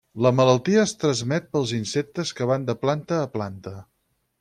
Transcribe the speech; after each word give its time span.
La 0.25 0.29
malaltia 0.37 0.79
es 0.83 0.93
transmet 1.03 1.45
pels 1.57 1.75
insectes 1.81 2.35
que 2.41 2.51
van 2.53 2.69
de 2.73 2.79
planta 2.87 3.23
a 3.29 3.33
planta. 3.41 3.81